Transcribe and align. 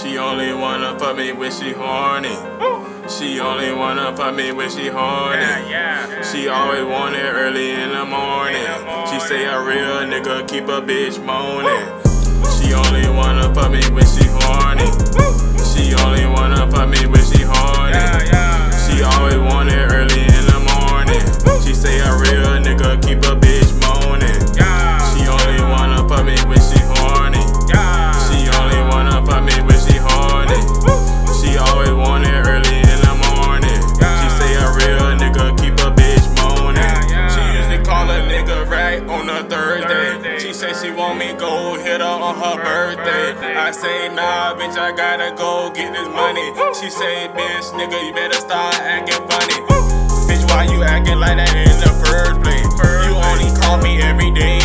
She 0.00 0.16
only 0.16 0.52
wanna 0.52 0.96
fuck 0.96 1.16
me 1.16 1.32
when 1.32 1.50
she 1.50 1.72
horny. 1.72 2.36
She 3.08 3.40
only 3.40 3.72
wanna 3.72 4.16
fuck 4.16 4.32
me 4.34 4.52
when 4.52 4.70
she 4.70 4.86
horny. 4.86 5.44
She 6.30 6.46
always 6.48 6.84
want 6.84 7.16
it 7.16 7.24
early 7.24 7.72
in 7.72 7.90
the 7.90 8.04
morning. 8.04 8.62
She 9.10 9.18
say 9.18 9.44
a 9.46 9.60
real 9.60 10.06
nigga 10.06 10.46
keep 10.46 10.68
a 10.68 10.80
bitch 10.80 11.18
moaning. 11.24 11.86
She 12.56 12.74
only 12.74 13.08
wanna 13.10 13.52
fuck 13.54 13.72
me 13.72 13.82
when 13.90 14.06
she 14.06 14.24
horny. 14.38 14.86
She 15.70 15.94
say 40.58 40.74
she 40.74 40.90
want 40.90 41.16
me 41.20 41.32
go 41.34 41.78
hit 41.78 42.00
her 42.00 42.06
on 42.06 42.34
her 42.34 42.56
birthday. 42.56 43.54
I 43.54 43.70
say 43.70 44.08
nah, 44.08 44.56
bitch, 44.58 44.76
I 44.76 44.90
gotta 44.90 45.32
go 45.36 45.70
get 45.70 45.92
this 45.92 46.08
money. 46.08 46.50
She 46.74 46.90
say, 46.90 47.28
bitch, 47.28 47.70
nigga, 47.78 47.94
you 48.04 48.12
better 48.12 48.34
start 48.34 48.74
acting 48.74 49.22
funny. 49.30 49.58
Bitch, 50.26 50.42
why 50.50 50.64
you 50.64 50.82
acting 50.82 51.20
like 51.20 51.36
that 51.36 51.54
in 51.54 51.78
the 51.78 51.94
first 52.02 52.42
place? 52.42 52.66
You 53.06 53.14
only 53.30 53.54
call 53.60 53.78
me 53.78 54.02
every 54.02 54.32
day 54.32 54.57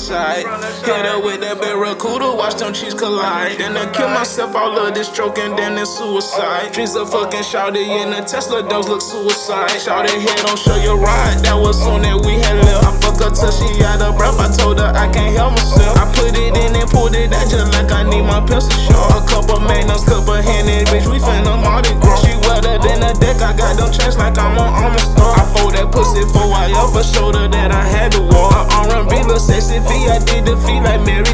side. 0.00 0.48
Hit 0.88 1.04
her 1.04 1.20
with 1.20 1.44
that 1.44 1.60
barracuda, 1.60 2.32
watch 2.32 2.56
them 2.56 2.72
cheeks 2.72 2.94
collide. 2.94 3.60
Then 3.60 3.76
I 3.76 3.84
kill 3.92 4.08
myself, 4.08 4.56
all 4.56 4.72
of 4.72 4.94
this 4.94 5.08
stroking, 5.12 5.54
then 5.56 5.76
it's 5.76 5.92
suicide. 5.92 6.72
Dreams 6.72 6.96
of 6.96 7.12
fucking 7.12 7.44
shouty 7.44 7.84
in 7.84 8.10
the 8.10 8.24
Tesla, 8.24 8.64
those 8.64 8.88
look 8.88 9.02
suicide. 9.02 9.76
Shouty 9.76 10.16
head 10.16 10.40
on 10.48 10.56
show 10.56 10.76
your 10.80 10.96
ride, 10.96 11.44
that 11.44 11.54
was 11.54 11.76
soon 11.76 12.02
that 12.02 12.16
we 12.24 12.40
had 12.40 12.56
left. 12.64 12.88
I 12.88 12.90
fuck 13.04 13.20
her 13.20 13.30
till 13.30 13.52
she 13.52 13.68
out 13.84 14.00
of 14.00 14.16
breath, 14.16 14.40
I 14.40 14.48
told 14.48 14.80
her 14.80 14.88
I 14.88 15.06
can't 15.12 15.36
help 15.36 15.52
myself. 15.52 15.92
I 16.00 16.08
put 16.16 16.32
it 16.32 16.56
in 16.56 16.72
and 16.72 16.88
pulled 16.88 17.14
it 17.14 17.32
out 17.36 17.44
just 17.44 17.68
like 17.76 17.92
I 17.92 18.02
need 18.08 18.24
my 18.24 18.40
pencil 18.40 18.72
sharp. 18.88 19.20
A 19.20 19.20
couple 19.28 19.60
magnums, 19.60 20.08
couple 20.08 20.40
handed, 20.40 20.88
bitch, 20.88 21.06
we 21.12 21.20
finna 21.20 21.60
Mardi 21.60 21.92
Gras. 22.00 22.24
She 22.24 22.32
wetter 22.48 22.80
than 22.80 23.04
a 23.04 23.12
deck, 23.20 23.36
I 23.44 23.52
got 23.52 23.76
them 23.76 23.92
chains 23.92 24.16
like 24.16 24.38
I'm 24.40 24.56
on 24.56 24.72
Armor 24.72 25.04
Pussy 26.10 26.24
before 26.24 26.52
I 26.52 26.66
ever 26.82 27.04
showed 27.04 27.36
her 27.36 27.46
that 27.48 27.70
I 27.70 27.84
had 27.86 28.12
to 28.12 28.22
walk. 28.22 28.66
R&B, 28.90 29.14
little 29.22 29.38
sexy 29.38 29.78
V, 29.78 30.08
I 30.10 30.18
did 30.18 30.44
the 30.44 30.56
feet 30.66 30.82
like 30.82 31.02
Mary 31.06 31.29